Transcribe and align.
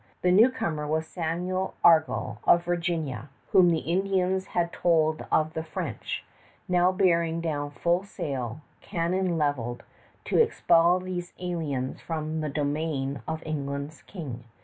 The 0.23 0.31
newcomer 0.31 0.87
was 0.87 1.05
Samuel 1.05 1.75
Argall 1.85 2.39
of 2.45 2.63
Virginia, 2.65 3.29
whom 3.51 3.69
the 3.69 3.81
Indians 3.81 4.47
had 4.47 4.73
told 4.73 5.23
of 5.31 5.53
the 5.53 5.61
French, 5.61 6.25
now 6.67 6.91
bearing 6.91 7.39
down 7.39 7.69
full 7.69 8.01
sail, 8.03 8.61
cannon 8.81 9.37
leveled, 9.37 9.83
to 10.25 10.37
expel 10.41 10.99
these 10.99 11.33
aliens 11.39 12.01
from 12.01 12.41
the 12.41 12.49
domain 12.49 13.21
of 13.27 13.43
England's 13.45 14.01
King. 14.01 14.43